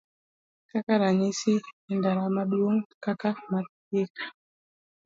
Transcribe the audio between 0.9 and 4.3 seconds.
ranyisi, e ndara maduong' kaka ma Thika,